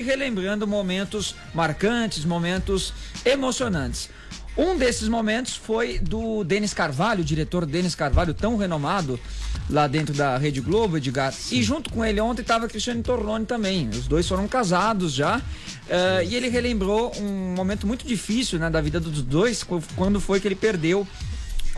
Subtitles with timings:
[0.00, 2.94] Relembrando momentos marcantes, momentos
[3.24, 4.08] emocionantes.
[4.56, 9.18] Um desses momentos foi do Denis Carvalho, o diretor Denis Carvalho, tão renomado
[9.68, 11.34] lá dentro da Rede Globo, Edgar.
[11.50, 13.88] E junto com ele ontem estava Cristiane Torlone também.
[13.88, 15.38] Os dois foram casados já.
[15.38, 19.64] Uh, e ele relembrou um momento muito difícil né, da vida dos dois,
[19.96, 21.04] quando foi que ele perdeu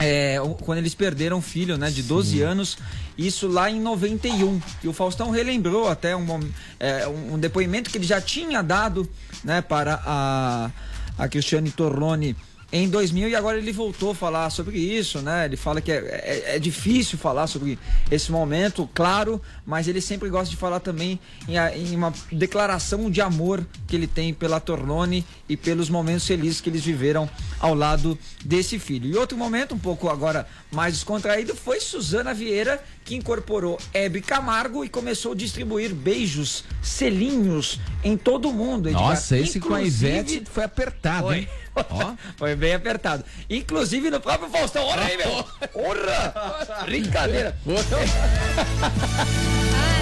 [0.01, 2.43] é, quando eles perderam um filho, né, de 12 Sim.
[2.43, 2.79] anos,
[3.19, 4.61] isso lá em 91.
[4.83, 6.41] E o Faustão relembrou até um,
[6.81, 9.07] é, um depoimento que ele já tinha dado,
[9.45, 10.71] né, para a,
[11.19, 12.35] a Cristiane Torlone
[12.73, 15.45] em 2000 e agora ele voltou a falar sobre isso, né?
[15.45, 17.79] Ele fala que é, é, é, difícil falar sobre
[18.11, 23.21] esse momento, claro, mas ele sempre gosta de falar também em, em, uma declaração de
[23.21, 28.19] amor que ele tem pela Torlone e pelos momentos felizes que eles viveram ao lado
[28.45, 29.11] desse filho.
[29.11, 34.85] E outro momento, um pouco agora mais descontraído, foi Suzana Vieira, que incorporou Hebe Camargo
[34.85, 38.89] e começou a distribuir beijos, selinhos em todo o mundo.
[38.89, 39.03] Edgar.
[39.03, 41.39] Nossa, esse Inclusive, com a Ivete foi apertado, foi.
[41.39, 41.49] hein?
[41.91, 42.15] Ó.
[42.37, 43.25] Foi bem apertado.
[43.49, 44.85] Inclusive no próprio Faustão.
[44.85, 45.45] Olha aí, meu.
[45.73, 46.83] Porra!
[46.85, 47.57] Brincadeira.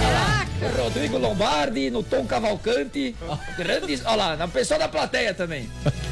[0.01, 0.49] Caraca!
[0.83, 3.15] Rodrigo Lombardi, no Tom Cavalcante.
[3.57, 4.01] Grandes.
[4.05, 5.69] Olha lá, na pessoa da plateia também.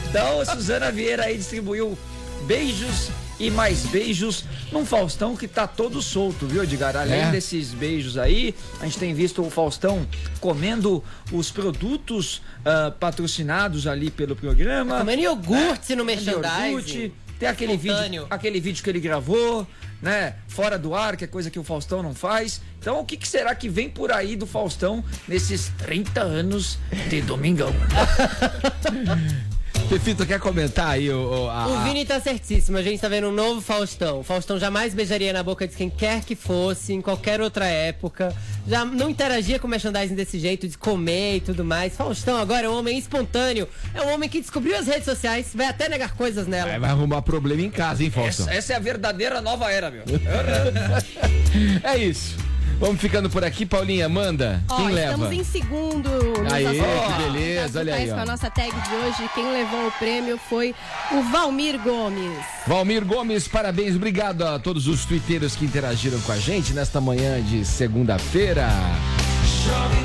[0.09, 1.97] Então, Suzana Vieira aí distribuiu
[2.45, 6.95] beijos e mais beijos num Faustão que tá todo solto, viu, Edgar?
[6.95, 7.31] Além é.
[7.31, 10.07] desses beijos aí, a gente tem visto o Faustão
[10.39, 14.93] comendo os produtos uh, patrocinados ali pelo programa.
[14.93, 16.65] Tá comendo iogurte é, no merchandising.
[16.67, 17.13] Iogurte.
[17.39, 19.67] Tem aquele vídeo, aquele vídeo que ele gravou,
[20.01, 20.35] né?
[20.47, 22.61] Fora do ar, que é coisa que o Faustão não faz.
[22.79, 27.21] Então, o que, que será que vem por aí do Faustão nesses 30 anos de
[27.21, 27.71] Domingão?
[29.87, 31.49] Fefito, quer comentar aí o.
[31.49, 31.67] A...
[31.67, 32.77] O Vini tá certíssimo.
[32.77, 34.19] A gente tá vendo um novo Faustão.
[34.19, 38.35] O Faustão jamais beijaria na boca de quem quer que fosse, em qualquer outra época.
[38.67, 41.95] Já não interagia com merchandising desse jeito, de comer e tudo mais.
[41.95, 43.65] Faustão agora é um homem espontâneo.
[43.93, 46.69] É um homem que descobriu as redes sociais, vai até negar coisas nela.
[46.69, 48.47] É, vai arrumar problema em casa, hein, Faustão?
[48.47, 50.03] Essa, essa é a verdadeira nova era, meu.
[51.81, 52.46] é isso.
[52.79, 54.63] Vamos ficando por aqui, Paulinha, manda.
[54.69, 55.13] Ó, quem leva?
[55.13, 56.09] Estamos em segundo
[56.51, 58.07] Aê, que beleza, olha aí.
[58.07, 60.75] Com a nossa tag de hoje, quem levou o prêmio foi
[61.11, 62.37] o Valmir Gomes.
[62.67, 67.41] Valmir Gomes, parabéns, obrigado a todos os twitteiros que interagiram com a gente nesta manhã
[67.41, 68.67] de segunda-feira.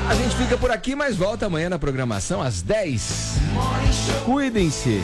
[0.09, 3.35] A gente fica por aqui, mas volta amanhã na programação às 10.
[4.25, 5.01] Cuidem-se.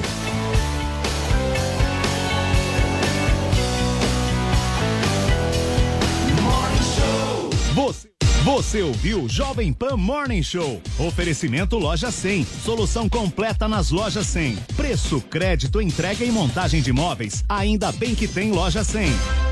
[7.79, 8.09] Você,
[8.44, 10.81] você ouviu Jovem Pan Morning Show.
[11.00, 12.45] Oferecimento Loja 100.
[12.62, 14.57] Solução completa nas lojas 100.
[14.75, 17.45] Preço, crédito, entrega e montagem de móveis.
[17.47, 19.48] Ainda bem que tem Loja 100.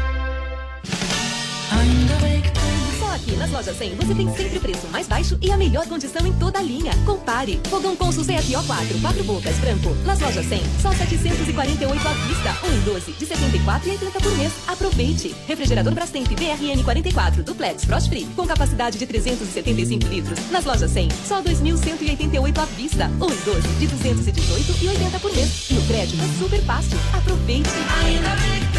[3.28, 6.26] Aqui nas lojas 100 você tem sempre o preço mais baixo e a melhor condição
[6.26, 6.94] em toda a linha.
[7.06, 7.60] Compare.
[7.70, 9.94] Fogão Consul CFO 4, 4 bocas, branco.
[10.06, 12.66] Nas lojas 100, só 748 à vista.
[12.66, 14.54] 1 em 12, de 74,80 por mês.
[14.66, 15.36] Aproveite.
[15.46, 20.40] Refrigerador Brastemp BRN 44, duplex Frost Free, com capacidade de 375 litros.
[20.50, 23.08] Nas lojas 100, só 2.188 à vista.
[23.08, 25.68] 1 em 12, de 218,80 por mês.
[25.72, 26.98] No crédito é super fácil.
[27.14, 27.70] Aproveite.
[28.06, 28.77] Ainda bem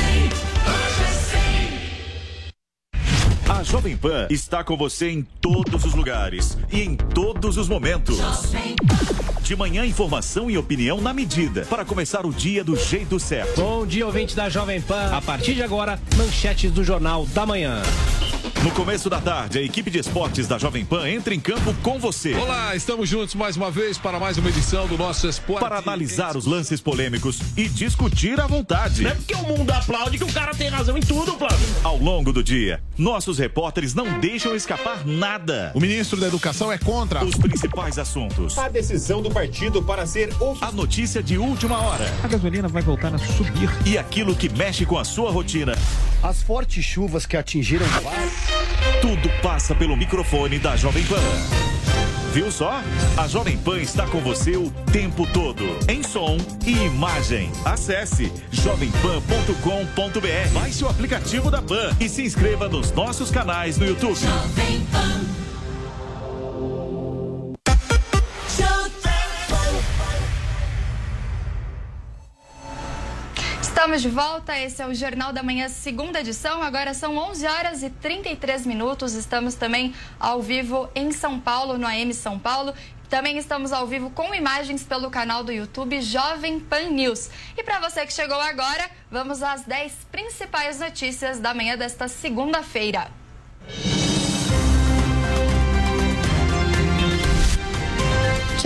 [3.58, 8.16] A Jovem Pan está com você em todos os lugares e em todos os momentos.
[9.42, 13.60] De manhã, informação e opinião na medida para começar o dia do jeito certo.
[13.60, 15.10] Bom dia, ouvinte da Jovem Pan.
[15.10, 17.82] A partir de agora, manchetes do Jornal da Manhã.
[18.64, 21.96] No começo da tarde, a equipe de esportes da Jovem Pan entra em campo com
[21.96, 22.34] você.
[22.34, 25.60] Olá, estamos juntos mais uma vez para mais uma edição do nosso Esporte.
[25.60, 29.04] Para analisar os lances polêmicos e discutir à vontade.
[29.04, 31.68] Não é porque o mundo aplaude que o cara tem razão em tudo, Flávio.
[31.84, 35.70] Ao longo do dia, nossos repórteres não deixam escapar nada.
[35.72, 38.58] O ministro da Educação é contra os principais assuntos.
[38.58, 42.12] A decisão do partido para ser a notícia de última hora.
[42.24, 43.70] A gasolina vai voltar a subir.
[43.86, 45.74] E aquilo que mexe com a sua rotina.
[46.22, 47.86] As fortes chuvas que atingiram
[49.00, 51.16] tudo passa pelo microfone da Jovem Pan.
[52.32, 52.82] Viu só?
[53.16, 56.36] A Jovem Pan está com você o tempo todo, em som
[56.66, 57.50] e imagem.
[57.64, 64.18] Acesse jovempan.com.br, baixe o aplicativo da Pan e se inscreva nos nossos canais no YouTube.
[64.18, 65.37] Jovem Pan.
[73.78, 76.60] Estamos de volta, esse é o Jornal da Manhã, segunda edição.
[76.64, 79.14] Agora são 11 horas e 33 minutos.
[79.14, 82.74] Estamos também ao vivo em São Paulo, no AM São Paulo.
[83.08, 87.30] Também estamos ao vivo com imagens pelo canal do YouTube Jovem Pan News.
[87.56, 93.08] E para você que chegou agora, vamos às 10 principais notícias da manhã desta segunda-feira.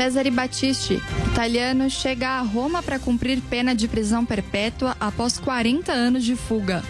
[0.02, 1.00] Cesare Battisti,
[1.30, 6.82] italiano, chega a Roma para cumprir pena de prisão perpétua após 40 anos de fuga.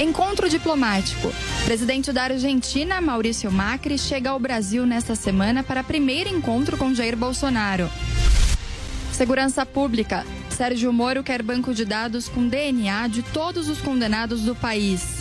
[0.00, 1.30] Encontro diplomático.
[1.66, 7.14] Presidente da Argentina, Maurício Macri, chega ao Brasil nesta semana para primeiro encontro com Jair
[7.14, 7.90] Bolsonaro.
[9.12, 10.24] Segurança Pública.
[10.48, 15.18] Sérgio Moro quer banco de dados com DNA de todos os condenados do país.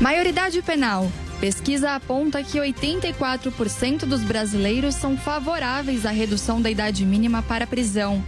[0.00, 1.10] Maioridade penal.
[1.42, 8.24] Pesquisa aponta que 84% dos brasileiros são favoráveis à redução da idade mínima para prisão.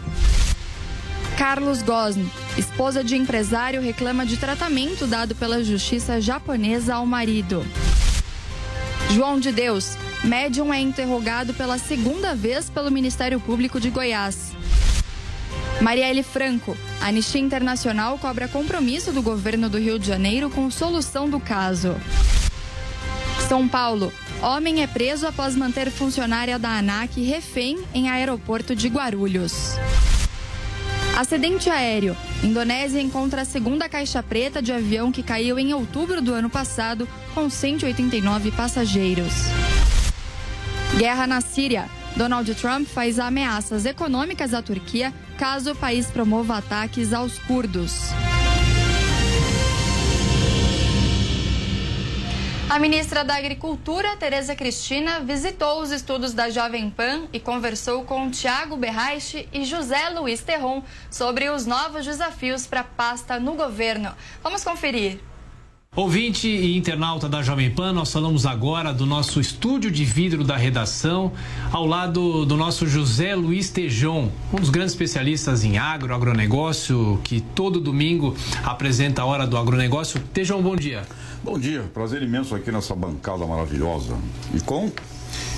[1.39, 2.27] Carlos Gosn,
[2.59, 7.65] esposa de empresário, reclama de tratamento dado pela justiça japonesa ao marido.
[9.11, 14.51] João de Deus, médium é interrogado pela segunda vez pelo Ministério Público de Goiás.
[15.81, 21.31] Marielle Franco, a Anistia Internacional cobra compromisso do governo do Rio de Janeiro com solução
[21.31, 21.95] do caso.
[23.49, 24.13] São Paulo.
[24.41, 29.75] Homem é preso após manter funcionária da ANAC refém em aeroporto de Guarulhos.
[31.17, 32.17] Acidente aéreo.
[32.43, 37.07] Indonésia encontra a segunda caixa preta de avião que caiu em outubro do ano passado,
[37.35, 39.33] com 189 passageiros.
[40.97, 41.89] Guerra na Síria.
[42.17, 48.11] Donald Trump faz ameaças econômicas à Turquia caso o país promova ataques aos curdos.
[52.69, 58.31] A ministra da Agricultura, Tereza Cristina, visitou os estudos da Jovem Pan e conversou com
[58.31, 64.11] Tiago Berraich e José Luiz Terron sobre os novos desafios para a pasta no governo.
[64.43, 65.21] Vamos conferir.
[65.95, 70.57] Ouvinte e internauta da Jovem Pan, nós falamos agora do nosso estúdio de vidro da
[70.57, 71.33] redação,
[71.71, 77.41] ao lado do nosso José Luiz Tejon, um dos grandes especialistas em agro, agronegócio, que
[77.41, 78.35] todo domingo
[78.65, 80.19] apresenta a hora do agronegócio.
[80.33, 81.05] Tejon, bom dia.
[81.45, 84.17] Bom dia, prazer imenso aqui nessa bancada maravilhosa.
[84.55, 84.91] E com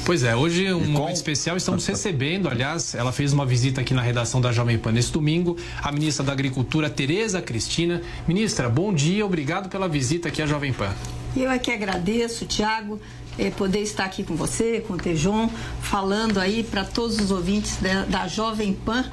[0.05, 4.03] Pois é, hoje um momento especial, estamos recebendo, aliás, ela fez uma visita aqui na
[4.03, 8.03] redação da Jovem Pan nesse domingo, a ministra da Agricultura, Tereza Cristina.
[8.27, 10.93] Ministra, bom dia, obrigado pela visita aqui à Jovem Pan.
[11.37, 13.01] Eu é que agradeço, Tiago,
[13.39, 15.49] eh, poder estar aqui com você, com o Tejon,
[15.81, 19.05] falando aí para todos os ouvintes da, da Jovem Pan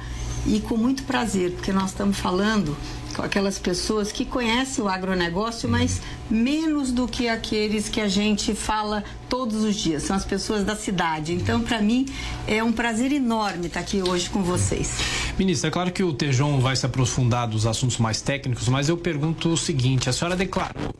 [0.44, 2.76] e com muito prazer, porque nós estamos falando
[3.22, 6.00] aquelas pessoas que conhecem o agronegócio, mas
[6.30, 10.76] menos do que aqueles que a gente fala todos os dias, são as pessoas da
[10.76, 11.32] cidade.
[11.32, 12.06] Então, para mim,
[12.46, 14.98] é um prazer enorme estar aqui hoje com vocês.
[15.38, 18.96] Ministra, é claro que o Tejon vai se aprofundar dos assuntos mais técnicos, mas eu
[18.96, 20.94] pergunto o seguinte: a senhora declarou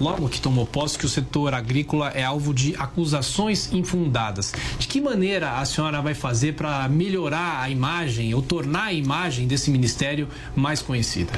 [0.00, 4.52] logo que tomou posse, que o setor agrícola é alvo de acusações infundadas.
[4.78, 9.46] De que maneira a senhora vai fazer para melhorar a imagem ou tornar a imagem
[9.46, 11.32] desse ministério mais conhecida?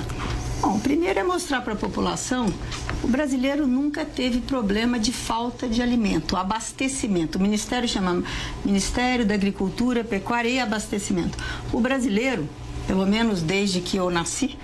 [0.61, 2.53] Bom, primeiro é mostrar para a população
[3.03, 7.39] o brasileiro nunca teve problema de falta de alimento, abastecimento.
[7.39, 8.23] O Ministério chama
[8.65, 11.39] Ministério da Agricultura, Pecuária e Abastecimento.
[11.73, 12.49] O brasileiro
[12.87, 14.57] pelo menos desde que eu nasci,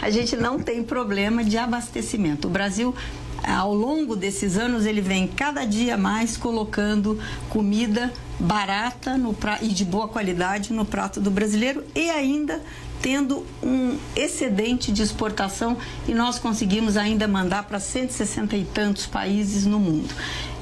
[0.00, 2.48] a gente não tem problema de abastecimento.
[2.48, 2.94] O Brasil
[3.42, 9.58] ao longo desses anos ele vem cada dia mais colocando comida barata no pra...
[9.62, 12.62] e de boa qualidade no prato do brasileiro e ainda
[13.00, 15.76] tendo um excedente de exportação
[16.06, 20.14] e nós conseguimos ainda mandar para 160 e tantos países no mundo.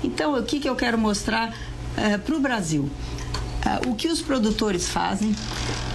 [0.03, 2.83] Então, o que, que eu quero mostrar uh, para o Brasil?
[2.83, 5.35] Uh, o que os produtores fazem,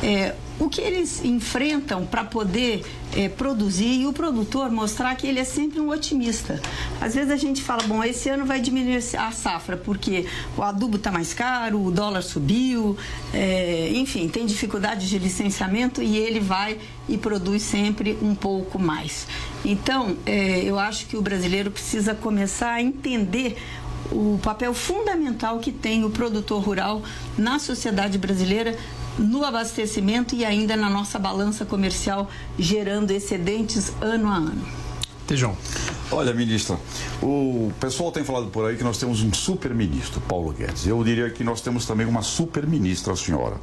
[0.02, 5.40] é, o que eles enfrentam para poder é, produzir e o produtor mostrar que ele
[5.40, 6.62] é sempre um otimista.
[7.02, 10.26] Às vezes a gente fala, bom, esse ano vai diminuir a safra porque
[10.58, 12.98] o adubo está mais caro, o dólar subiu,
[13.34, 16.78] é, enfim, tem dificuldade de licenciamento e ele vai
[17.10, 19.28] e produz sempre um pouco mais.
[19.66, 23.58] Então, é, eu acho que o brasileiro precisa começar a entender
[24.12, 27.02] o papel fundamental que tem o produtor rural
[27.38, 28.78] na sociedade brasileira
[29.18, 34.66] no abastecimento e ainda na nossa balança comercial, gerando excedentes ano a ano.
[35.28, 35.58] Tejão.
[36.12, 36.78] Olha, ministra,
[37.22, 40.86] o pessoal tem falado por aí que nós temos um super ministro, Paulo Guedes.
[40.86, 43.56] Eu diria que nós temos também uma super ministra, a senhora.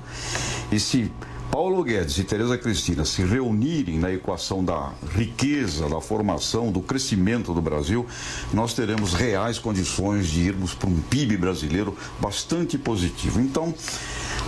[0.72, 1.12] E se
[1.50, 7.52] Paulo Guedes e Tereza Cristina se reunirem na equação da riqueza, da formação, do crescimento
[7.52, 8.06] do Brasil,
[8.54, 13.40] nós teremos reais condições de irmos para um PIB brasileiro bastante positivo.
[13.40, 13.74] Então,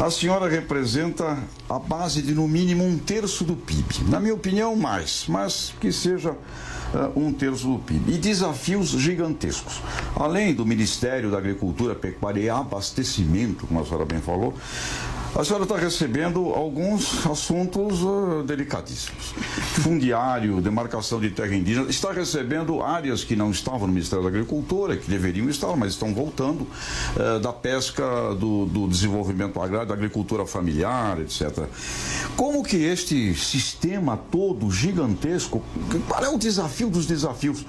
[0.00, 4.08] A senhora representa a base de no mínimo um terço do PIB.
[4.08, 8.14] Na minha opinião, mais, mas que seja uh, um terço do PIB.
[8.14, 9.80] E desafios gigantescos.
[10.16, 14.54] Além do Ministério da Agricultura, Pecuária e Abastecimento, como a senhora bem falou,
[15.34, 19.32] a senhora está recebendo alguns assuntos uh, delicadíssimos.
[19.82, 24.94] Fundiário, demarcação de terra indígena, está recebendo áreas que não estavam no Ministério da Agricultura,
[24.94, 26.66] que deveriam estar, mas estão voltando,
[27.16, 31.66] uh, da pesca, do, do, desenvolvimento agrário, da agricultura familiar, etc.
[32.36, 35.62] Como que este sistema todo gigantesco,
[36.08, 37.64] qual é o desafio dos desafios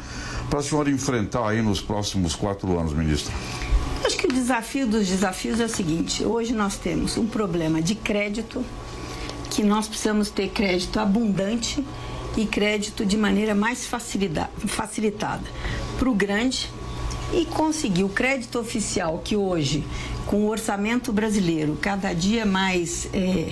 [0.49, 3.33] para a senhora enfrentar aí nos próximos quatro anos, ministro?
[4.33, 8.65] Desafio dos desafios é o seguinte: hoje nós temos um problema de crédito,
[9.51, 11.85] que nós precisamos ter crédito abundante
[12.35, 15.43] e crédito de maneira mais facilitada
[15.99, 16.67] para o grande.
[17.31, 19.83] E conseguir o crédito oficial que hoje,
[20.27, 23.51] com o orçamento brasileiro cada dia mais é,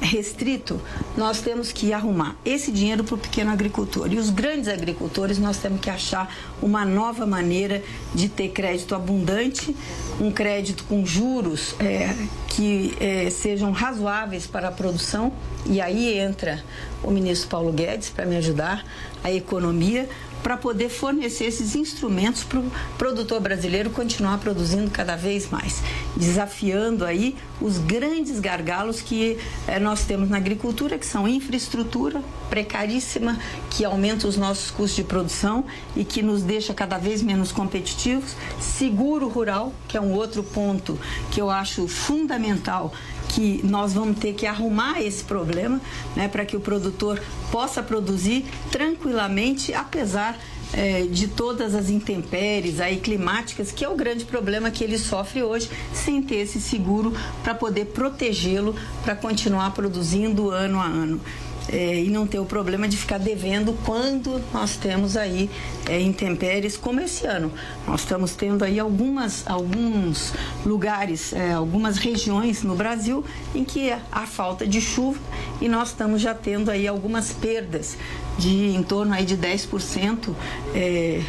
[0.00, 0.80] restrito,
[1.16, 4.12] nós temos que arrumar esse dinheiro para o pequeno agricultor.
[4.12, 7.82] E os grandes agricultores, nós temos que achar uma nova maneira
[8.14, 9.74] de ter crédito abundante,
[10.20, 12.14] um crédito com juros é,
[12.48, 15.32] que é, sejam razoáveis para a produção.
[15.64, 16.62] E aí entra
[17.02, 18.84] o ministro Paulo Guedes para me ajudar,
[19.22, 20.08] a economia,
[20.42, 25.82] para poder fornecer esses instrumentos para o produtor brasileiro continuar produzindo cada vez mais,
[26.16, 33.38] desafiando aí os grandes gargalos que eh, nós temos na agricultura, que são infraestrutura precaríssima,
[33.70, 35.64] que aumenta os nossos custos de produção
[35.96, 40.98] e que nos deixa cada vez menos competitivos, seguro rural, que é um outro ponto
[41.30, 42.92] que eu acho fundamental
[43.28, 45.80] que nós vamos ter que arrumar esse problema,
[46.14, 47.20] né, para que o produtor
[47.50, 50.31] possa produzir tranquilamente, apesar
[50.72, 55.42] é, de todas as intempéries aí climáticas, que é o grande problema que ele sofre
[55.42, 57.12] hoje, sem ter esse seguro
[57.42, 58.74] para poder protegê-lo
[59.04, 61.20] para continuar produzindo ano a ano
[61.68, 65.50] é, e não ter o problema de ficar devendo quando nós temos aí
[65.88, 67.52] é, intempéries como esse ano.
[67.86, 70.32] Nós estamos tendo aí algumas, alguns
[70.64, 73.24] lugares, é, algumas regiões no Brasil
[73.54, 75.18] em que há falta de chuva
[75.60, 77.96] e nós estamos já tendo aí algumas perdas
[78.38, 80.34] de em torno aí de 10%.
[80.74, 81.22] É,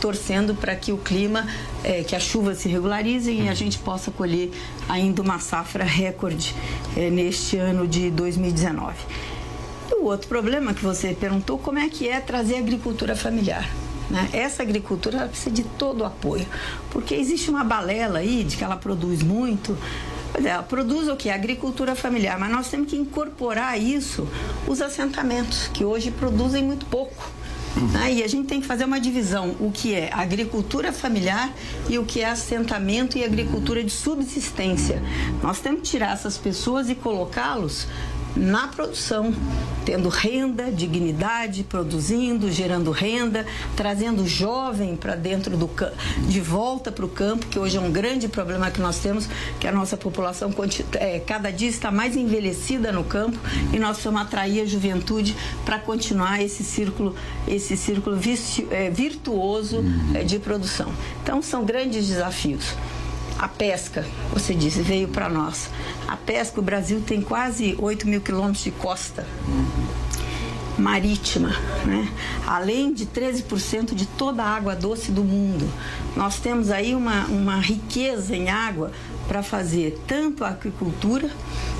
[0.00, 1.44] torcendo para que o clima,
[1.82, 4.48] é, que as chuvas se regularizem e a gente possa colher
[4.88, 6.54] ainda uma safra recorde
[6.96, 8.94] é, neste ano de 2019
[10.00, 13.68] o outro problema que você perguntou, como é que é trazer agricultura familiar?
[14.08, 14.28] Né?
[14.32, 16.46] Essa agricultura precisa de todo o apoio,
[16.90, 19.76] porque existe uma balela aí de que ela produz muito.
[20.44, 21.30] É, produz o que?
[21.30, 24.28] Agricultura familiar, mas nós temos que incorporar isso
[24.66, 27.30] os assentamentos, que hoje produzem muito pouco.
[27.92, 28.14] Né?
[28.14, 31.52] E a gente tem que fazer uma divisão, o que é agricultura familiar
[31.88, 35.02] e o que é assentamento e agricultura de subsistência.
[35.42, 37.86] Nós temos que tirar essas pessoas e colocá-los
[38.36, 39.34] na produção,
[39.84, 45.68] tendo renda, dignidade, produzindo, gerando renda, trazendo jovem para dentro do
[46.26, 49.28] de volta para o campo, que hoje é um grande problema que nós temos,
[49.60, 50.52] que a nossa população
[50.94, 53.38] é, cada dia está mais envelhecida no campo
[53.72, 57.14] e nós precisamos atrair a juventude para continuar esse círculo,
[57.46, 58.18] esse círculo
[58.70, 60.92] é, virtuoso é, de produção.
[61.22, 62.74] Então são grandes desafios.
[63.38, 65.70] A pesca, você disse, veio para nós.
[66.08, 69.24] A pesca, o Brasil tem quase 8 mil quilômetros de costa
[70.78, 71.50] marítima,
[71.84, 72.08] né?
[72.46, 75.68] além de 13% de toda a água doce do mundo.
[76.16, 78.92] Nós temos aí uma, uma riqueza em água
[79.26, 81.28] para fazer tanto a agricultura,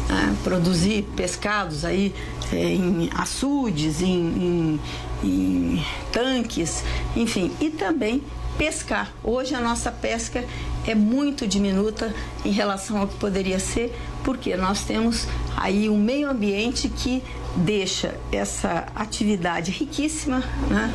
[0.09, 0.37] né?
[0.43, 2.15] produzir pescados aí
[2.53, 4.81] é, em açudes, em, em,
[5.25, 6.83] em tanques,
[7.17, 8.23] enfim, e também
[8.59, 9.13] pescar.
[9.23, 10.45] Hoje a nossa pesca
[10.91, 12.15] é muito diminuta
[12.45, 15.27] em relação ao que poderia ser, porque nós temos
[15.57, 17.23] aí um meio ambiente que
[17.57, 20.93] deixa essa atividade riquíssima né,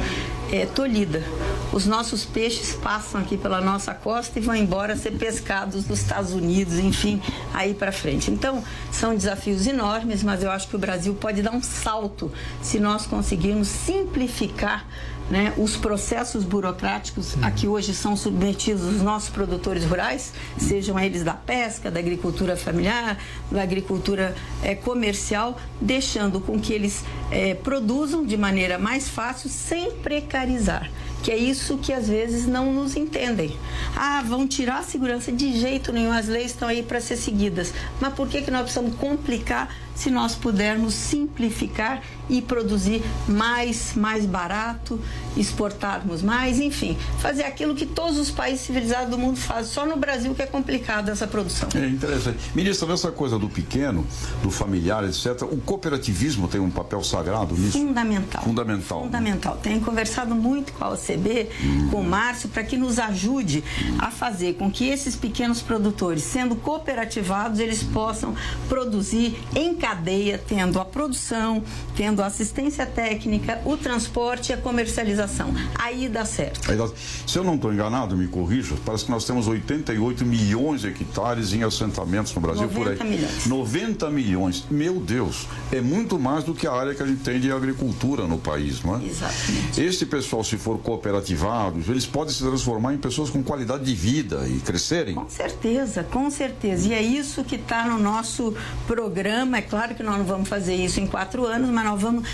[0.51, 1.23] é, tolhida.
[1.71, 6.31] Os nossos peixes passam aqui pela nossa costa e vão embora ser pescados nos Estados
[6.31, 7.21] Unidos, enfim,
[7.53, 8.31] aí para frente.
[8.31, 12.31] Então, são desafios enormes, mas eu acho que o Brasil pode dar um salto
[12.61, 14.85] se nós conseguirmos simplificar
[15.29, 21.23] né, os processos burocráticos a que hoje são submetidos os nossos produtores rurais, sejam eles
[21.23, 23.17] da pesca, da agricultura familiar,
[23.51, 29.91] da agricultura é, comercial, deixando com que eles é, produzam de maneira mais fácil, sem
[29.91, 30.89] precarizar.
[31.23, 33.57] que é isso que às vezes não nos entendem.
[33.95, 37.73] Ah, vão tirar a segurança de jeito nenhum, as leis estão aí para ser seguidas.
[38.01, 44.25] Mas por que, que nós precisamos complicar se nós pudermos simplificar e produzir mais, mais
[44.25, 44.99] barato,
[45.35, 49.71] exportarmos mais, enfim, fazer aquilo que todos os países civilizados do mundo fazem.
[49.71, 51.67] Só no Brasil que é complicado essa produção.
[51.75, 52.37] É interessante.
[52.55, 54.05] Ministra, nessa coisa do pequeno,
[54.41, 57.77] do familiar, etc., o cooperativismo tem um papel sagrado nisso?
[57.77, 58.43] Fundamental.
[58.43, 59.01] Fundamental.
[59.03, 59.59] Fundamental.
[59.61, 61.89] Tenho conversado muito com a OCB, hum.
[61.91, 63.97] com o Márcio, para que nos ajude hum.
[63.99, 68.33] a fazer com que esses pequenos produtores, sendo cooperativados, eles possam
[68.69, 71.61] produzir em cadeia, tendo a produção,
[71.93, 75.53] tendo a assistência técnica, o transporte e a comercialização.
[75.75, 76.71] Aí dá certo.
[76.71, 76.87] Aí dá...
[77.27, 81.51] Se eu não estou enganado, me corrija, parece que nós temos 88 milhões de hectares
[81.51, 83.09] em assentamentos no Brasil 90 por aí.
[83.09, 83.45] Milhões.
[83.45, 84.65] 90 milhões.
[84.71, 88.25] Meu Deus, é muito mais do que a área que a gente tem de agricultura
[88.25, 89.03] no país, não é?
[89.03, 89.81] Exatamente.
[89.81, 94.47] Esse pessoal, se for cooperativado, eles podem se transformar em pessoas com qualidade de vida
[94.47, 95.15] e crescerem?
[95.15, 96.87] Com certeza, com certeza.
[96.87, 98.55] E é isso que está no nosso
[98.87, 102.29] programa, é Claro que nós não vamos fazer isso em quatro anos, mas nós vamos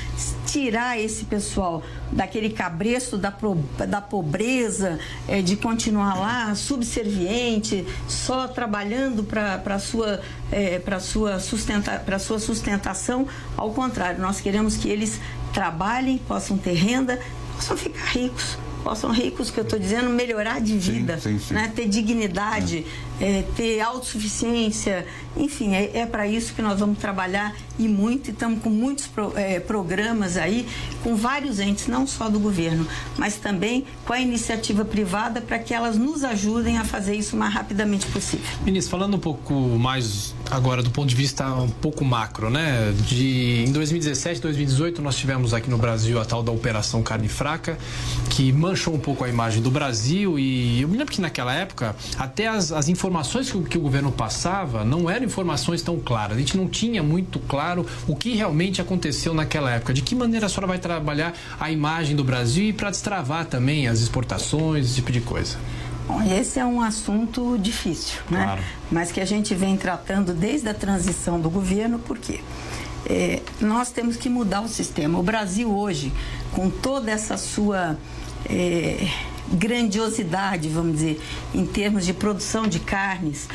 [0.46, 1.82] tirar esse pessoal
[2.12, 3.34] daquele cabresto da,
[3.88, 10.20] da pobreza, é, de continuar lá subserviente, só trabalhando para a sua,
[10.52, 13.26] é, sua, sustenta, sua sustentação.
[13.56, 15.18] Ao contrário, nós queremos que eles
[15.54, 17.22] trabalhem, possam ter renda,
[17.56, 21.54] possam ficar ricos possam ricos, que eu estou dizendo, melhorar de vida, sim, sim, sim.
[21.54, 21.72] Né?
[21.76, 23.09] ter dignidade, é.
[23.20, 28.32] É, ter autossuficiência, enfim, é, é para isso que nós vamos trabalhar e muito, e
[28.32, 30.66] estamos com muitos pro, é, programas aí,
[31.04, 35.74] com vários entes, não só do governo, mas também com a iniciativa privada para que
[35.74, 38.46] elas nos ajudem a fazer isso o mais rapidamente possível.
[38.64, 42.94] Ministro, falando um pouco mais agora do ponto de vista um pouco macro, né?
[43.08, 47.78] De, em 2017, 2018, nós tivemos aqui no Brasil a tal da Operação Carne Fraca,
[48.30, 51.96] que manchou um pouco a imagem do Brasil e eu me lembro que naquela época
[52.18, 56.38] até as, as informações que, que o governo passava não eram informações tão claras.
[56.38, 59.94] A gente não tinha muito claro o que realmente aconteceu naquela época.
[59.94, 63.88] De que maneira a senhora vai trabalhar a imagem do Brasil e para destravar também
[63.88, 65.58] as exportações, esse tipo de coisa?
[66.08, 68.44] Bom, esse é um assunto difícil, né?
[68.44, 68.62] Claro.
[68.92, 72.40] Mas que a gente vem tratando desde a transição do governo, por quê?
[73.06, 75.20] É, nós temos que mudar o sistema.
[75.20, 76.12] O Brasil hoje,
[76.52, 77.96] com toda essa sua
[78.50, 79.08] é,
[79.52, 81.22] grandiosidade, vamos dizer,
[81.54, 83.48] em termos de produção de carnes,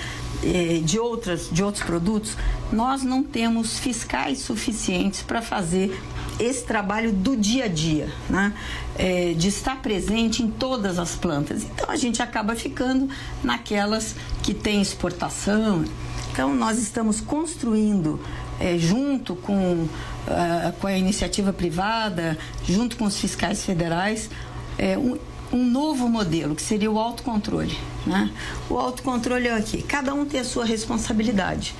[0.42, 2.36] é, de, outras, de outros produtos,
[2.72, 5.98] nós não temos fiscais suficientes para fazer
[6.38, 8.52] esse trabalho do dia a dia, né?
[8.96, 11.62] É, de estar presente em todas as plantas.
[11.64, 13.08] Então a gente acaba ficando
[13.42, 15.84] naquelas que têm exportação.
[16.32, 18.20] Então nós estamos construindo
[18.60, 24.30] é, junto com, uh, com a iniciativa privada, junto com os fiscais federais,
[24.78, 25.16] é, um,
[25.52, 27.76] um novo modelo, que seria o autocontrole.
[28.06, 28.30] Né?
[28.68, 31.74] O autocontrole é aqui, cada um tem a sua responsabilidade.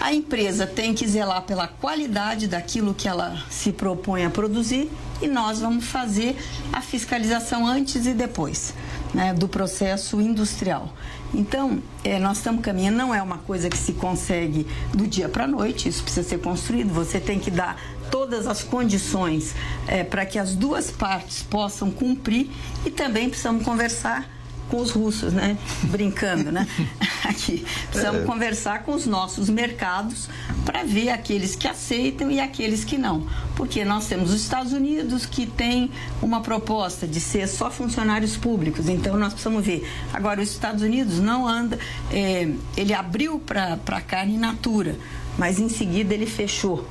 [0.00, 4.88] A empresa tem que zelar pela qualidade daquilo que ela se propõe a produzir
[5.20, 6.36] e nós vamos fazer
[6.72, 8.74] a fiscalização antes e depois
[9.12, 10.92] né, do processo industrial.
[11.34, 15.44] Então, é, nós estamos caminhando, não é uma coisa que se consegue do dia para
[15.44, 17.76] a noite, isso precisa ser construído, você tem que dar
[18.10, 19.54] todas as condições
[19.86, 22.50] é, para que as duas partes possam cumprir
[22.84, 25.56] e também precisamos conversar com os russos, né?
[25.90, 26.66] Brincando, né?
[27.24, 27.64] Aqui.
[27.90, 28.24] Precisamos é.
[28.24, 30.28] conversar com os nossos mercados
[30.64, 33.26] para ver aqueles que aceitam e aqueles que não.
[33.56, 35.90] Porque nós temos os Estados Unidos que tem
[36.22, 39.88] uma proposta de ser só funcionários públicos, então nós precisamos ver.
[40.12, 41.78] Agora, os Estados Unidos não anda,
[42.12, 44.96] é, ele abriu para a carne natura,
[45.36, 46.86] mas em seguida ele fechou.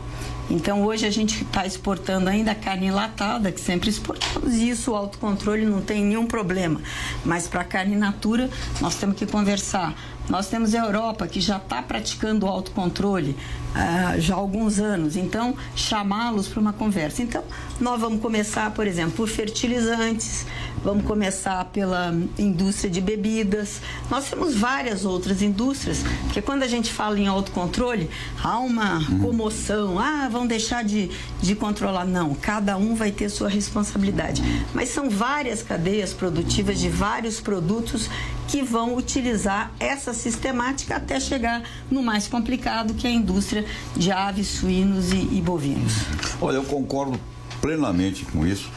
[0.49, 4.95] Então hoje a gente está exportando ainda carne enlatada, que sempre exportamos, e isso o
[4.95, 6.81] autocontrole não tem nenhum problema.
[7.25, 9.93] Mas para carne natura, nós temos que conversar.
[10.29, 15.15] Nós temos a Europa que já está praticando o autocontrole uh, já há alguns anos,
[15.15, 17.23] então chamá-los para uma conversa.
[17.23, 17.43] Então,
[17.79, 20.45] nós vamos começar, por exemplo, por fertilizantes,
[20.83, 23.81] vamos começar pela indústria de bebidas.
[24.09, 28.09] Nós temos várias outras indústrias, porque quando a gente fala em autocontrole,
[28.43, 31.09] há uma comoção, ah, vão deixar de,
[31.41, 32.05] de controlar.
[32.05, 34.41] Não, cada um vai ter sua responsabilidade.
[34.73, 38.09] Mas são várias cadeias produtivas de vários produtos
[38.47, 44.11] que vão utilizar essa sistemática até chegar no mais complicado, que é a indústria de
[44.11, 45.93] aves, suínos e, e bovinos.
[46.39, 47.19] Olha, eu concordo
[47.61, 48.69] plenamente com isso.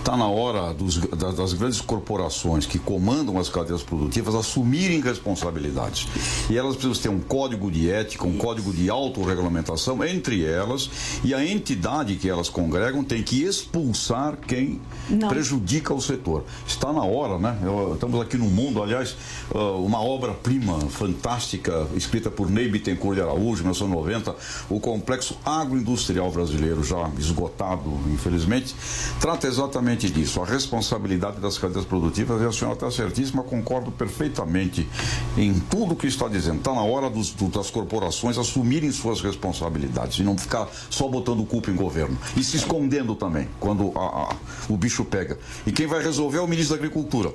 [0.00, 6.08] Está na hora dos, das, das, grandes corporações que comandam as cadeias produtivas assumirem responsabilidades.
[6.48, 10.90] E elas precisam ter um código de ética, um código de autorregulamentação entre elas,
[11.22, 15.28] e a entidade que elas congregam tem que expulsar quem Não.
[15.28, 16.44] prejudica o setor.
[16.66, 17.58] Está na hora, né?
[17.92, 19.14] Estamos aqui no mundo, aliás,
[19.54, 24.34] ah, uma obra-prima fantástica, escrita por Ney Bittencourt de Araújo, 1990,
[24.70, 28.74] o complexo agroindustrial brasileiro, já esgotado, infelizmente,
[29.20, 34.88] trata exatamente disso, a responsabilidade das cadeias produtivas, e a senhora está certíssima, concordo perfeitamente
[35.36, 36.58] em tudo que está dizendo.
[36.58, 41.44] Está na hora dos, do, das corporações assumirem suas responsabilidades e não ficar só botando
[41.44, 42.16] culpa em governo.
[42.36, 44.36] E se escondendo também, quando a, a,
[44.68, 45.38] o bicho pega.
[45.66, 47.32] E quem vai resolver é o ministro da Agricultura.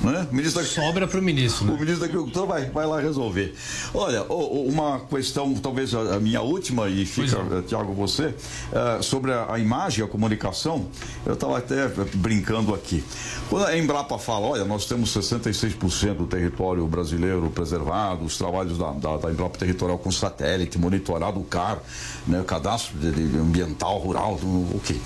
[0.00, 0.26] Né?
[0.30, 0.68] Ministro da...
[0.68, 1.66] Sobra para o ministro.
[1.66, 1.72] Né?
[1.72, 3.54] O ministro da Agricultura vai, vai lá resolver.
[3.94, 7.62] Olha, uma questão, talvez a minha última, e fica, é.
[7.62, 10.86] Tiago, você, uh, sobre a, imagem, a comunicação,
[11.24, 13.02] eu estava até brincando aqui.
[13.48, 18.92] Quando a Embrapa fala, olha, nós temos 66% do território brasileiro preservado, os trabalhos da,
[18.92, 21.78] da, da Embrapa Territorial com satélite, monitorado o CAR,
[22.26, 25.00] né, o cadastro de, de ambiental, rural, o que?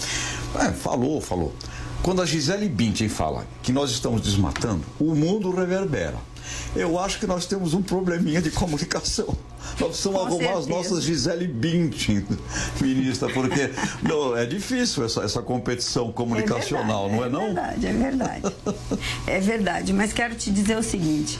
[0.58, 1.54] É, falou, falou.
[2.02, 6.16] Quando a Gisele Bündchen fala que nós estamos desmatando, o mundo reverbera.
[6.74, 9.36] Eu acho que nós temos um probleminha de comunicação.
[9.78, 10.58] Nós precisamos Com arrumar certeza.
[10.58, 12.26] as nossas Gisele Bündchen,
[12.80, 13.70] ministra, porque
[14.02, 17.60] não, é difícil essa, essa competição comunicacional, é verdade, não é, é não?
[17.60, 18.54] É verdade, é verdade.
[19.26, 21.38] é verdade, mas quero te dizer o seguinte.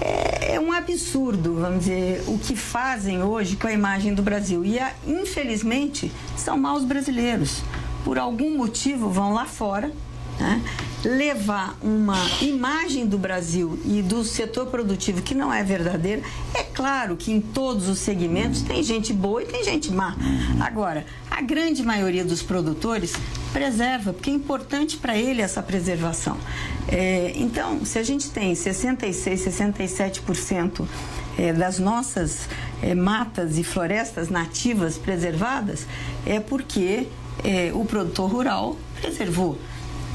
[0.00, 4.64] É, é, um absurdo, vamos dizer, o que fazem hoje com a imagem do Brasil.
[4.64, 7.62] E, infelizmente, são maus brasileiros
[8.06, 9.90] por algum motivo vão lá fora
[10.38, 10.62] né,
[11.04, 16.22] levar uma imagem do Brasil e do setor produtivo que não é verdadeira.
[16.54, 20.16] É claro que em todos os segmentos tem gente boa e tem gente má.
[20.60, 23.12] Agora, a grande maioria dos produtores
[23.52, 26.36] preserva, porque é importante para ele essa preservação.
[26.86, 30.86] É, então, se a gente tem 66, 67%
[31.36, 32.48] é, das nossas
[32.80, 35.88] é, matas e florestas nativas preservadas,
[36.24, 37.08] é porque
[37.44, 39.58] é, o produtor rural preservou.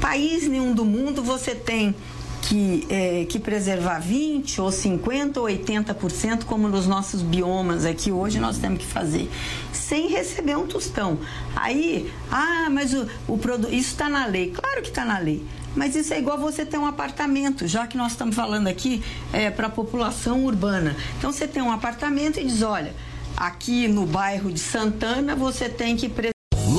[0.00, 1.94] País nenhum do mundo você tem
[2.42, 8.40] que, é, que preservar 20 ou 50 ou 80%, como nos nossos biomas aqui hoje
[8.40, 9.30] nós temos que fazer,
[9.72, 11.18] sem receber um tostão.
[11.54, 14.50] Aí, ah, mas o, o produto, isso está na lei.
[14.50, 15.44] Claro que está na lei.
[15.74, 19.50] Mas isso é igual você ter um apartamento, já que nós estamos falando aqui é,
[19.50, 20.96] para a população urbana.
[21.16, 22.92] Então você tem um apartamento e diz, olha,
[23.36, 26.08] aqui no bairro de Santana você tem que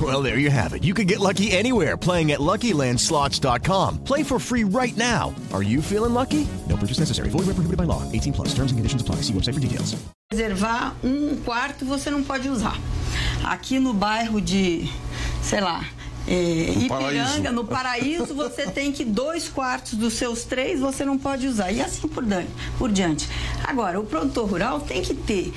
[0.00, 0.84] Well, there you have it.
[0.84, 4.04] You can get lucky anywhere playing at LuckyLandSlots.com.
[4.04, 5.34] Play for free right now.
[5.54, 6.46] Are you feeling lucky?
[6.68, 7.30] No purchase necessary.
[7.30, 8.02] Void where prohibited by law.
[8.12, 8.48] 18 plus.
[8.48, 9.22] Terms and conditions apply.
[9.22, 9.96] See website for details.
[10.30, 12.76] Reservar um quarto você não pode usar.
[13.44, 14.90] Aqui no bairro de,
[15.40, 15.84] sei lá,
[16.26, 17.52] é, no Ipiranga, paraíso.
[17.52, 21.70] no paraíso, você tem que dois quartos dos seus três você não pode usar.
[21.70, 22.24] E assim por,
[22.76, 23.28] por diante.
[23.64, 25.54] Agora, o produtor rural tem que ter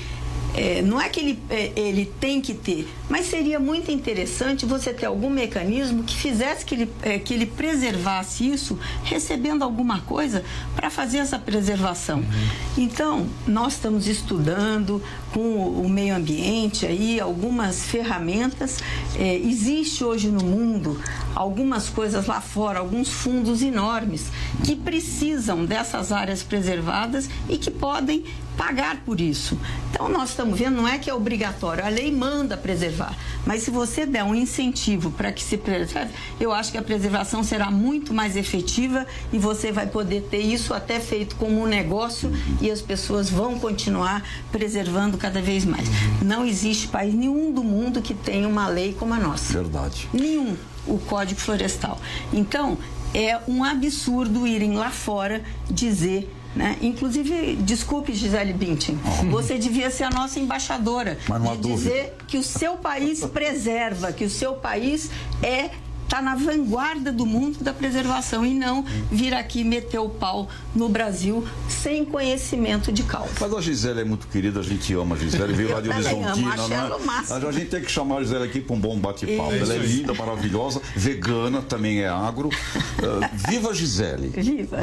[0.54, 4.92] é, não é que ele, é, ele tem que ter, mas seria muito interessante você
[4.92, 10.44] ter algum mecanismo que fizesse que ele, é, que ele preservasse isso, recebendo alguma coisa
[10.74, 12.18] para fazer essa preservação.
[12.18, 12.48] Uhum.
[12.78, 18.78] Então, nós estamos estudando com o, o, meio ambiente aí algumas ferramentas.
[19.18, 21.00] É, existe hoje no mundo
[21.34, 24.26] algumas coisas lá fora, alguns fundos enormes
[24.64, 28.24] que precisam dessas áreas preservadas e que podem
[28.60, 29.58] pagar por isso.
[29.90, 33.70] Então, nós estamos vendo, não é que é obrigatório, a lei manda preservar, mas se
[33.70, 38.12] você der um incentivo para que se preserve, eu acho que a preservação será muito
[38.12, 42.82] mais efetiva e você vai poder ter isso até feito como um negócio e as
[42.82, 45.88] pessoas vão continuar preservando cada vez mais.
[46.20, 49.54] Não existe país nenhum do mundo que tenha uma lei como a nossa.
[49.54, 50.06] Verdade.
[50.12, 50.54] Nenhum.
[50.86, 51.98] O Código Florestal.
[52.30, 52.76] Então,
[53.14, 56.76] é um absurdo irem lá fora dizer né?
[56.80, 58.98] Inclusive, desculpe, Gisele Bündchen,
[59.30, 64.12] você devia ser a nossa embaixadora Mas não de dizer que o seu país preserva,
[64.12, 65.10] que o seu país
[65.42, 65.70] é
[66.10, 70.88] está na vanguarda do mundo da preservação e não vir aqui meter o pau no
[70.88, 73.30] Brasil sem conhecimento de causa.
[73.40, 76.68] Mas a Gisele é muito querida, a gente ama a Gisele, veio lá de Horizontina,
[76.68, 76.90] né?
[77.30, 79.52] A gente tem que chamar a Gisele aqui para um bom bate-papo.
[79.52, 82.50] Ela é linda, maravilhosa, vegana, também é agro.
[82.98, 84.28] Ah, viva a Gisele!
[84.28, 84.78] Viva!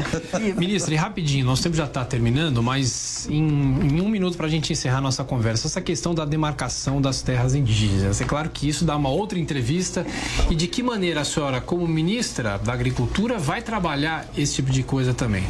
[0.56, 4.50] Ministra, e rapidinho, nosso tempo já está terminando, mas em, em um minuto para a
[4.50, 8.18] gente encerrar nossa conversa, essa questão da demarcação das terras indígenas.
[8.18, 10.06] É claro que isso dá uma outra entrevista.
[10.50, 14.82] E de que maneira a senhora, como ministra da Agricultura, vai trabalhar esse tipo de
[14.82, 15.44] coisa também?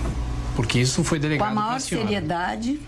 [0.57, 2.07] Porque isso foi Com delegado a maior a senhora.
[2.07, 2.81] seriedade,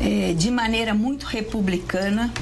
[0.00, 2.32] eh, de maneira muito republicana,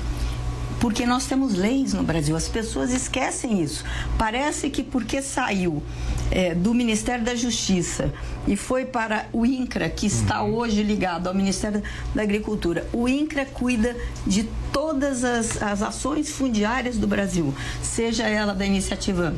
[0.81, 2.37] porque nós temos leis no Brasil.
[2.37, 3.85] As pessoas esquecem isso.
[4.17, 5.83] Parece que porque saiu
[6.31, 8.13] eh, do Ministério da Justiça
[8.47, 11.83] e foi para o INCRA, que está hoje ligado ao Ministério
[12.15, 18.55] da Agricultura, o INCRA cuida de todas as, as ações fundiárias do Brasil, seja ela
[18.55, 19.35] da iniciativa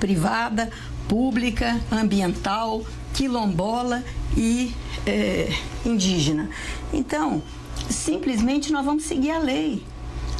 [0.00, 0.70] privada,
[1.08, 4.02] pública, ambiental, quilombola
[4.36, 4.74] e
[5.06, 5.52] eh,
[5.84, 6.48] indígena.
[6.92, 7.42] Então,
[7.90, 9.84] simplesmente nós vamos seguir a lei.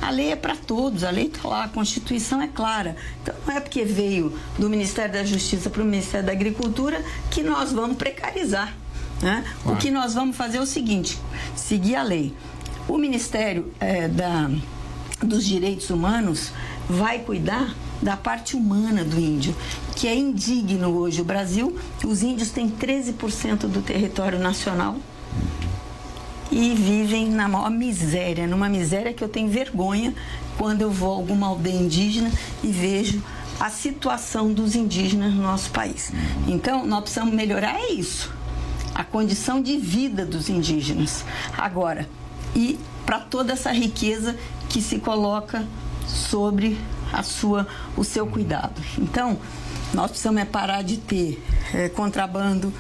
[0.05, 2.95] A lei é para todos, a lei está lá, a Constituição é clara.
[3.23, 7.43] Então, não é porque veio do Ministério da Justiça para o Ministério da Agricultura que
[7.43, 8.75] nós vamos precarizar.
[9.23, 9.43] né?
[9.65, 11.19] O que nós vamos fazer é o seguinte:
[11.57, 12.35] seguir a lei.
[12.87, 14.51] O Ministério eh, da,
[15.23, 16.53] dos Direitos Humanos
[16.87, 19.57] vai cuidar da parte humana do índio,
[19.97, 21.23] que é indigno hoje.
[21.23, 24.99] O Brasil, os índios têm 13% do território nacional
[26.55, 30.15] e vivem na maior miséria, numa miséria que eu tenho vergonha
[30.57, 32.31] quando eu vou a alguma aldeia indígena
[32.63, 33.21] e vejo
[33.59, 36.13] a situação dos indígenas no nosso país.
[36.47, 38.33] Então, nós precisamos melhorar é isso,
[38.95, 41.25] a condição de vida dos indígenas.
[41.59, 42.09] Agora,
[42.55, 44.37] e para toda essa riqueza
[44.69, 45.67] que se coloca
[46.07, 46.79] sobre
[47.13, 48.81] a sua, o seu cuidado.
[48.97, 49.39] Então,
[49.93, 52.73] nós precisamos é parar de ter é, contrabando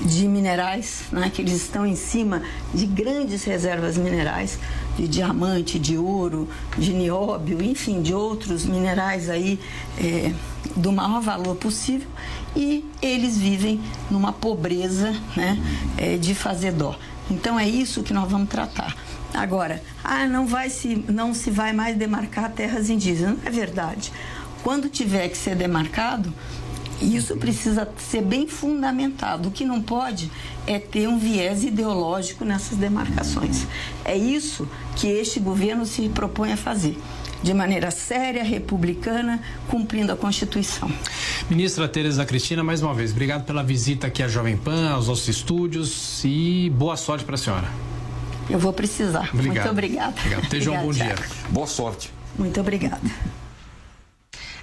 [0.00, 4.58] de minerais, né, que eles estão em cima de grandes reservas minerais,
[4.96, 9.58] de diamante, de ouro, de nióbio, enfim, de outros minerais aí
[9.98, 10.32] é,
[10.76, 12.08] do maior valor possível
[12.56, 13.80] e eles vivem
[14.10, 15.58] numa pobreza né,
[15.96, 16.96] é, de fazer dó.
[17.30, 18.94] Então é isso que nós vamos tratar.
[19.32, 23.38] Agora, ah, não, vai se, não se vai mais demarcar terras indígenas.
[23.38, 24.12] Não é verdade.
[24.62, 26.32] Quando tiver que ser demarcado,
[27.00, 29.48] isso precisa ser bem fundamentado.
[29.48, 30.30] O que não pode
[30.66, 33.66] é ter um viés ideológico nessas demarcações.
[34.04, 36.98] É isso que este governo se propõe a fazer.
[37.42, 40.90] De maneira séria, republicana, cumprindo a Constituição.
[41.50, 45.28] Ministra Tereza Cristina, mais uma vez, obrigado pela visita aqui à Jovem Pan, aos nossos
[45.28, 47.68] estúdios e boa sorte para a senhora.
[48.48, 49.28] Eu vou precisar.
[49.32, 49.56] Obrigado.
[49.56, 50.14] Muito obrigada.
[50.18, 50.48] Obrigado.
[50.48, 51.14] Tejam um bom dia.
[51.50, 52.10] Boa sorte.
[52.38, 53.43] Muito obrigada.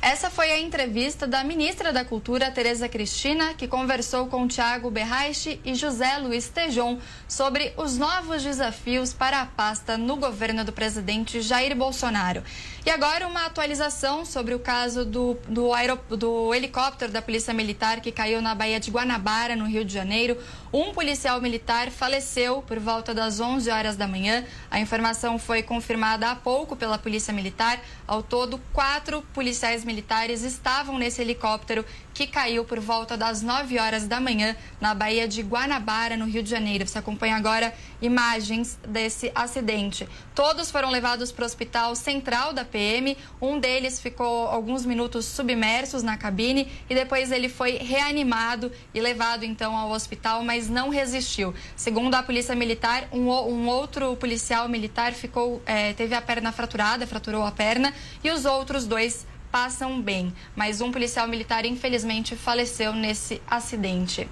[0.01, 5.59] Essa foi a entrevista da ministra da Cultura, Tereza Cristina, que conversou com Tiago Berraiche
[5.63, 11.39] e José Luiz Tejon sobre os novos desafios para a pasta no governo do presidente
[11.39, 12.41] Jair Bolsonaro.
[12.83, 15.69] E agora uma atualização sobre o caso do, do,
[16.17, 20.35] do helicóptero da Polícia Militar que caiu na Baía de Guanabara, no Rio de Janeiro.
[20.73, 24.43] Um policial militar faleceu por volta das 11 horas da manhã.
[24.71, 27.79] A informação foi confirmada há pouco pela Polícia Militar.
[28.07, 34.07] Ao todo, quatro policiais militares estavam nesse helicóptero que caiu por volta das 9 horas
[34.07, 36.87] da manhã na Baía de Guanabara, no Rio de Janeiro.
[36.87, 40.07] Você acompanha agora imagens desse acidente.
[40.35, 43.17] Todos foram levados para o Hospital Central da PM.
[43.41, 49.43] Um deles ficou alguns minutos submersos na cabine e depois ele foi reanimado e levado
[49.43, 51.53] então ao hospital, mas não resistiu.
[51.75, 57.07] Segundo a Polícia Militar, um, um outro policial militar ficou, eh, teve a perna fraturada,
[57.07, 60.33] fraturou a perna, e os outros dois passam bem.
[60.55, 64.27] Mas um policial militar, infelizmente, faleceu nesse acidente.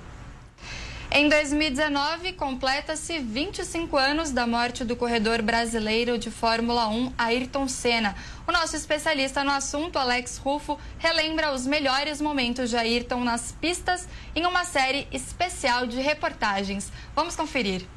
[1.11, 8.15] Em 2019, completa-se 25 anos da morte do corredor brasileiro de Fórmula 1, Ayrton Senna.
[8.47, 14.07] O nosso especialista no assunto, Alex Rufo, relembra os melhores momentos de Ayrton nas pistas
[14.35, 16.91] em uma série especial de reportagens.
[17.15, 17.87] Vamos conferir.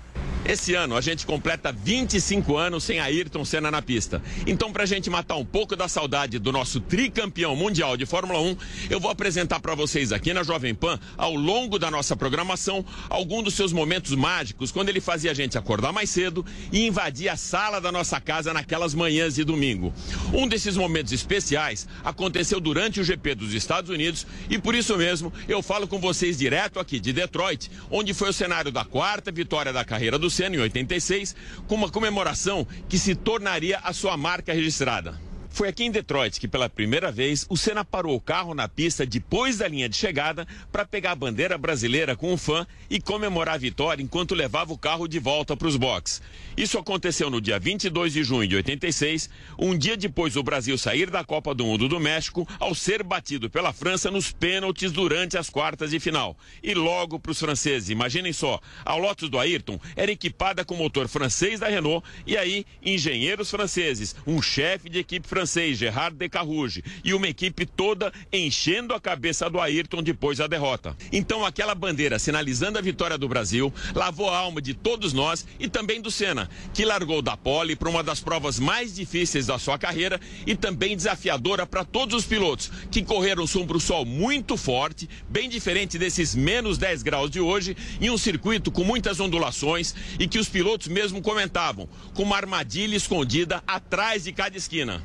[0.45, 4.21] Esse ano a gente completa 25 anos sem Ayrton Senna na pista.
[4.45, 8.57] Então, pra gente matar um pouco da saudade do nosso tricampeão mundial de Fórmula 1,
[8.91, 13.41] eu vou apresentar para vocês aqui na Jovem Pan, ao longo da nossa programação, algum
[13.41, 17.37] dos seus momentos mágicos, quando ele fazia a gente acordar mais cedo e invadir a
[17.37, 19.95] sala da nossa casa naquelas manhãs de domingo.
[20.35, 25.33] Um desses momentos especiais aconteceu durante o GP dos Estados Unidos e por isso mesmo
[25.47, 29.73] eu falo com vocês direto aqui de Detroit, onde foi o cenário da quarta vitória
[29.73, 34.53] da carreira do Senna em 86, com uma comemoração que se tornaria a sua marca
[34.53, 35.32] registrada.
[35.53, 39.05] Foi aqui em Detroit que, pela primeira vez, o Senna parou o carro na pista
[39.05, 43.57] depois da linha de chegada para pegar a bandeira brasileira com um fã e comemorar
[43.57, 46.23] a vitória enquanto levava o carro de volta para os boxes.
[46.57, 51.11] Isso aconteceu no dia 22 de junho de 86, um dia depois do Brasil sair
[51.11, 55.51] da Copa do Mundo do México, ao ser batido pela França nos pênaltis durante as
[55.51, 56.35] quartas de final.
[56.63, 61.09] E logo para os franceses, imaginem só, a Lotus do Ayrton era equipada com motor
[61.09, 66.85] francês da Renault e aí engenheiros franceses, um chefe de equipe francesa francês Gerard Decarrouge
[67.05, 70.97] e uma equipe toda enchendo a cabeça do Ayrton depois da derrota.
[71.11, 75.69] Então aquela bandeira sinalizando a vitória do Brasil lavou a alma de todos nós e
[75.69, 79.77] também do Senna, que largou da pole para uma das provas mais difíceis da sua
[79.77, 85.09] carreira e também desafiadora para todos os pilotos, que correram sombra o sol muito forte,
[85.29, 90.29] bem diferente desses menos 10 graus de hoje, em um circuito com muitas ondulações e
[90.29, 95.03] que os pilotos mesmo comentavam, com uma armadilha escondida atrás de cada esquina.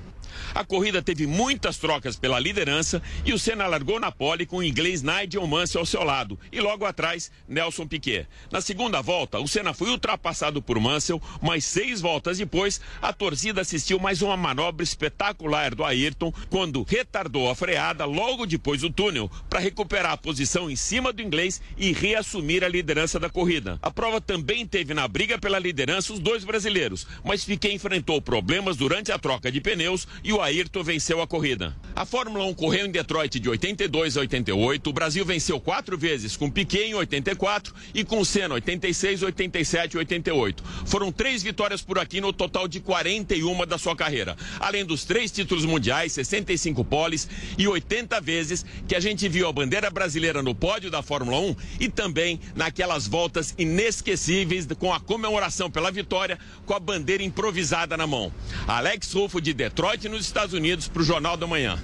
[0.54, 4.64] A corrida teve muitas trocas pela liderança e o Senna largou na pole com o
[4.64, 8.28] inglês Nigel Mansell ao seu lado e logo atrás Nelson Piquet.
[8.52, 13.62] Na segunda volta, o Senna foi ultrapassado por Mansell, mas seis voltas depois, a torcida
[13.62, 19.30] assistiu mais uma manobra espetacular do Ayrton quando retardou a freada logo depois do túnel
[19.50, 23.80] para recuperar a posição em cima do inglês e reassumir a liderança da corrida.
[23.82, 28.78] A prova também teve na briga pela liderança os dois brasileiros, mas Piquet enfrentou problemas
[28.78, 31.74] durante a troca de pneus e o Ayrton venceu a corrida.
[31.96, 34.90] A Fórmula 1 correu em Detroit de 82 a 88.
[34.90, 39.98] O Brasil venceu quatro vezes, com Piquet em 84 e com Senna 86, 87 e
[39.98, 40.64] 88.
[40.86, 44.36] Foram três vitórias por aqui no total de 41 da sua carreira.
[44.60, 49.54] Além dos três títulos mundiais, 65 poles e 80 vezes que a gente viu a
[49.54, 55.72] bandeira brasileira no pódio da Fórmula 1 e também naquelas voltas inesquecíveis com a comemoração
[55.72, 58.30] pela vitória com a bandeira improvisada na mão.
[58.68, 61.78] Alex Rufo de Detroit, nos Estados Unidos, para o Jornal da Manhã.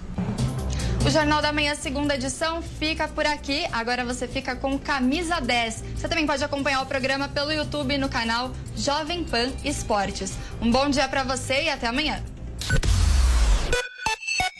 [1.05, 3.65] O Jornal da Manhã, segunda edição, fica por aqui.
[3.71, 5.83] Agora você fica com Camisa 10.
[5.95, 10.33] Você também pode acompanhar o programa pelo YouTube no canal Jovem Pan Esportes.
[10.61, 12.23] Um bom dia para você e até amanhã.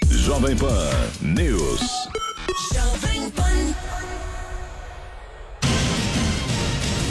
[0.09, 0.89] Jovem Pan
[1.21, 1.81] News.
[2.73, 3.43] Jovem Pan.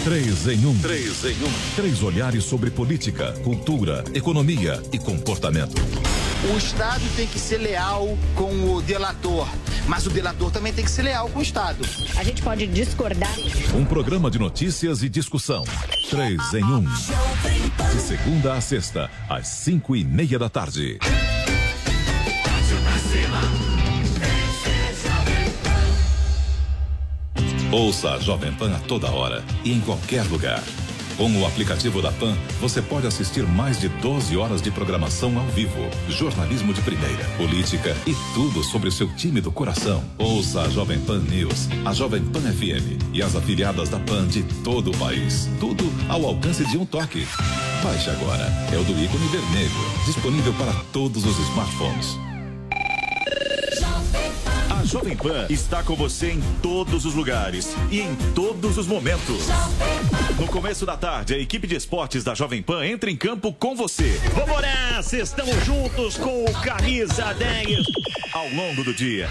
[0.04, 0.78] Três em um.
[0.78, 1.52] Três em um.
[1.74, 5.80] Três olhares sobre política, cultura, economia e comportamento.
[6.50, 9.46] O Estado tem que ser leal com o delator,
[9.86, 11.84] mas o delator também tem que ser leal com o Estado.
[12.16, 13.32] A gente pode discordar.
[13.72, 15.62] Um programa de notícias e discussão.
[16.10, 16.82] Três em um.
[16.82, 20.98] De segunda a sexta, às cinco e meia da tarde.
[27.70, 30.60] Ouça a Jovem Pan a toda hora e em qualquer lugar.
[31.22, 35.46] Com o aplicativo da PAN, você pode assistir mais de 12 horas de programação ao
[35.46, 40.02] vivo, jornalismo de primeira, política e tudo sobre o seu time do coração.
[40.18, 44.42] Ouça a Jovem Pan News, a Jovem Pan FM e as afiliadas da PAN de
[44.64, 45.48] todo o país.
[45.60, 47.24] Tudo ao alcance de um toque.
[47.84, 48.52] Baixe agora.
[48.72, 49.70] É o do ícone vermelho,
[50.04, 52.31] disponível para todos os smartphones.
[54.82, 59.46] A Jovem Pan está com você em todos os lugares e em todos os momentos.
[60.40, 63.76] No começo da tarde, a equipe de esportes da Jovem Pan entra em campo com
[63.76, 64.20] você.
[64.34, 67.78] Vamos nessa, estamos juntos com o Camisa 10.
[68.32, 69.28] Ao longo do dia,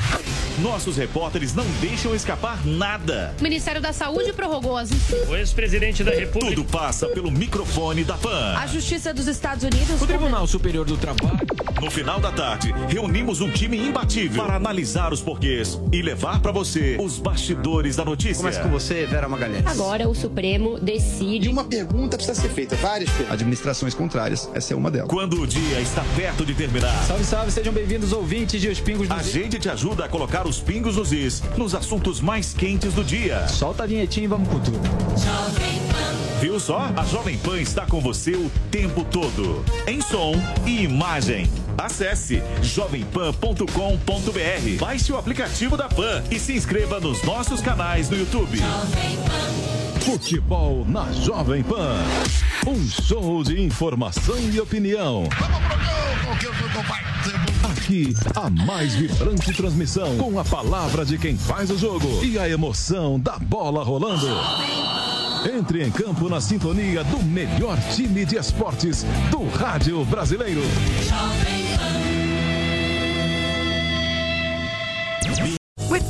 [0.61, 3.35] nossos repórteres não deixam escapar nada.
[3.39, 4.91] O Ministério da Saúde prorrogou as.
[5.27, 6.55] O ex-presidente da República.
[6.55, 8.55] Tudo passa pelo microfone da Pan.
[8.57, 9.99] A Justiça dos Estados Unidos.
[9.99, 11.39] O Tribunal Superior do Trabalho.
[11.81, 16.51] No final da tarde, reunimos um time imbatível para analisar os porquês e levar para
[16.51, 18.37] você os bastidores da notícia.
[18.37, 19.65] Começa com você, Vera Magalhães.
[19.65, 21.47] Agora o Supremo decide.
[21.47, 23.33] E uma pergunta precisa ser feita, várias perguntas.
[23.33, 25.09] Administrações contrárias, essa é uma delas.
[25.09, 26.95] Quando o dia está perto de terminar.
[27.07, 30.45] Salve, salve, sejam bem-vindos ouvintes de Os Pingos nos A gente te ajuda a colocar
[30.51, 33.47] os pingos nos is nos assuntos mais quentes do dia.
[33.47, 34.81] Solta a vinhetinha e vamos com tudo.
[36.41, 36.91] Viu só?
[36.97, 40.33] A Jovem Pan está com você o tempo todo, em som
[40.65, 41.49] e imagem.
[41.77, 43.65] Acesse jovempan.com.br,
[44.77, 48.59] baixe o aplicativo da Pan e se inscreva nos nossos canais no YouTube.
[50.01, 51.95] Futebol na Jovem Pan.
[52.67, 55.23] Um show de informação e opinião.
[57.63, 62.47] Aqui, a mais vibrante transmissão com a palavra de quem faz o jogo e a
[62.47, 64.27] emoção da bola rolando.
[65.57, 70.61] Entre em campo na sintonia do melhor time de esportes do rádio brasileiro.